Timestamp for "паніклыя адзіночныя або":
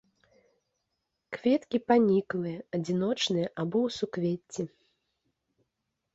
1.89-3.77